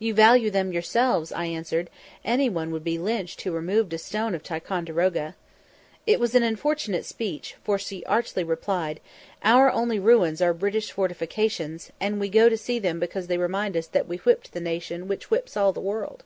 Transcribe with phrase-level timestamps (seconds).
[0.00, 1.90] "You value them yourselves," I answered;
[2.24, 5.36] "any one would be 'lynched' who removed a stone of Ticonderoga."
[6.08, 8.98] It was an unfortunate speech, for she archly replied,
[9.44, 13.76] "Our only ruins are British fortifications, and we go to see them because they remind
[13.76, 16.24] us that we whipped the nation which whips all the world."